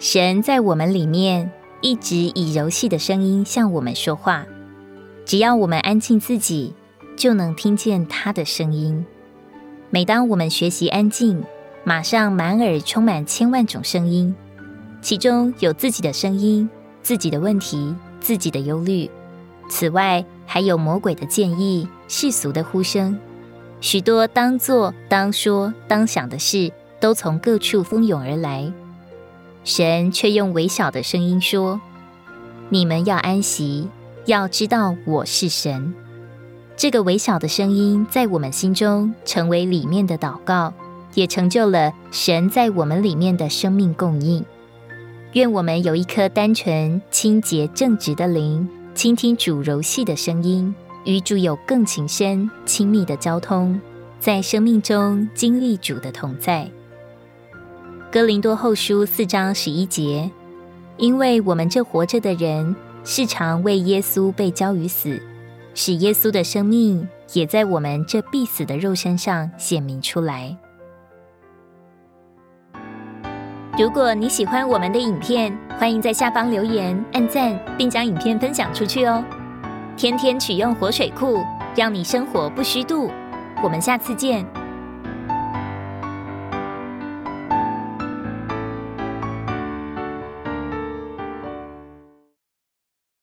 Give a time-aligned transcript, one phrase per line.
[0.00, 1.52] 神在我们里面
[1.82, 4.46] 一直以柔细的声音向我们说话，
[5.26, 6.72] 只要我们安静自己，
[7.18, 9.04] 就能听见他的声音。
[9.90, 11.44] 每当我们学习安静，
[11.84, 14.34] 马上满耳充满千万种声音，
[15.02, 16.66] 其中有自己的声音、
[17.02, 19.10] 自己的问题、自己的忧虑。
[19.68, 23.18] 此外，还有魔鬼的建议、世俗的呼声，
[23.82, 28.72] 许多当做、当说、当想的事，都从各处蜂拥而来。
[29.62, 31.80] 神却用微小的声音说
[32.70, 33.88] ：“你们要安息，
[34.26, 35.94] 要知道我是神。”
[36.76, 40.72] 这个微小的声音在我们心中成为里面的祷告，
[41.14, 44.42] 也成就了神在我们里面的生命供应。
[45.34, 50.74] 愿我们有一颗单纯、清洁、正直的灵，倾听主柔细的声音，
[51.04, 53.78] 与主有更情深、亲密的交通，
[54.18, 56.70] 在生命中经历主的同在。
[58.12, 60.28] 哥林多后书四章十一节，
[60.96, 65.22] 因为我们这活着的人，时常为耶稣被交于死。
[65.74, 70.56] 使耶稣的生命也在我们这必死的肉身上显明出来。
[73.78, 79.24] 如果你喜欢我们的影片，欢迎在下方留言、按赞，并将影片分享出去哦。
[79.96, 81.38] 天天取用活水库，
[81.76, 83.08] 让你生活不虚度。
[83.62, 84.44] 我们下次见。